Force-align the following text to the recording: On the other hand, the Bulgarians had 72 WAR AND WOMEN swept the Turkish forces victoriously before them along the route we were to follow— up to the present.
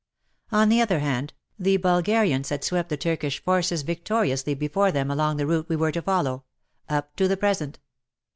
On 0.51 0.69
the 0.69 0.81
other 0.81 0.97
hand, 0.97 1.33
the 1.59 1.77
Bulgarians 1.77 2.49
had 2.49 2.63
72 2.63 2.73
WAR 2.73 2.79
AND 2.79 2.85
WOMEN 2.85 2.89
swept 2.89 2.89
the 2.89 3.09
Turkish 3.27 3.43
forces 3.43 3.81
victoriously 3.83 4.53
before 4.55 4.91
them 4.91 5.11
along 5.11 5.37
the 5.37 5.45
route 5.45 5.69
we 5.69 5.75
were 5.75 5.91
to 5.91 6.01
follow— 6.01 6.43
up 6.89 7.15
to 7.17 7.27
the 7.27 7.37
present. 7.37 7.77